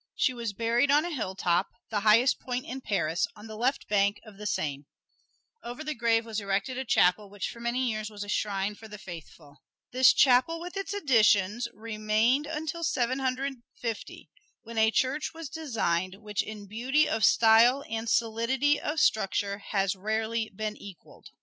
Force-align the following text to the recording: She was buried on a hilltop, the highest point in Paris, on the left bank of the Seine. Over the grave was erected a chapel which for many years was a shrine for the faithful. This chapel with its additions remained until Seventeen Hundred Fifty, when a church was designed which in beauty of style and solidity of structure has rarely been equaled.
She 0.15 0.33
was 0.33 0.51
buried 0.53 0.89
on 0.89 1.05
a 1.05 1.13
hilltop, 1.13 1.67
the 1.91 1.99
highest 1.99 2.39
point 2.39 2.65
in 2.65 2.81
Paris, 2.81 3.27
on 3.35 3.45
the 3.45 3.55
left 3.55 3.87
bank 3.87 4.19
of 4.25 4.37
the 4.37 4.47
Seine. 4.47 4.85
Over 5.61 5.83
the 5.83 5.93
grave 5.93 6.25
was 6.25 6.39
erected 6.39 6.75
a 6.75 6.83
chapel 6.85 7.29
which 7.29 7.49
for 7.49 7.59
many 7.59 7.87
years 7.91 8.09
was 8.09 8.23
a 8.23 8.27
shrine 8.27 8.73
for 8.73 8.87
the 8.87 8.97
faithful. 8.97 9.61
This 9.91 10.11
chapel 10.11 10.59
with 10.59 10.75
its 10.75 10.91
additions 10.91 11.67
remained 11.71 12.47
until 12.47 12.83
Seventeen 12.83 13.23
Hundred 13.23 13.53
Fifty, 13.79 14.31
when 14.63 14.79
a 14.79 14.89
church 14.89 15.35
was 15.35 15.49
designed 15.49 16.15
which 16.15 16.41
in 16.41 16.65
beauty 16.65 17.07
of 17.07 17.23
style 17.23 17.83
and 17.87 18.09
solidity 18.09 18.81
of 18.81 18.99
structure 18.99 19.59
has 19.59 19.95
rarely 19.95 20.49
been 20.49 20.75
equaled. 20.77 21.27